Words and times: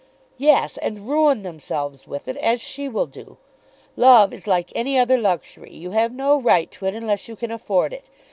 "Yes; 0.39 0.77
and 0.77 1.07
ruin 1.07 1.43
themselves 1.43 2.07
with 2.07 2.27
it, 2.27 2.35
as 2.37 2.59
she 2.59 2.89
will 2.89 3.05
do. 3.05 3.37
Love 3.95 4.33
is 4.33 4.47
like 4.47 4.71
any 4.73 4.97
other 4.97 5.19
luxury. 5.19 5.69
You 5.75 5.91
have 5.91 6.11
no 6.11 6.41
right 6.41 6.71
to 6.71 6.87
it 6.87 6.95
unless 6.95 7.27
you 7.27 7.35
can 7.35 7.51
afford 7.51 7.93
it. 7.93 8.09